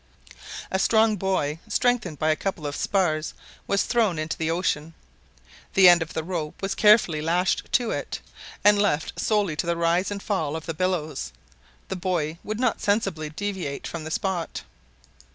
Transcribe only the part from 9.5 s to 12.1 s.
to the rise and fall of the billows, the